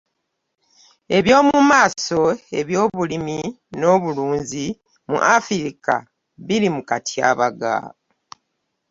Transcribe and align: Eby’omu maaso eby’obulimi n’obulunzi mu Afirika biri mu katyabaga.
Eby’omu 1.17 1.57
maaso 1.71 2.21
eby’obulimi 2.59 3.37
n’obulunzi 3.79 4.65
mu 5.09 5.17
Afirika 5.37 5.93
biri 6.45 6.67
mu 6.75 6.81
katyabaga. 6.89 7.75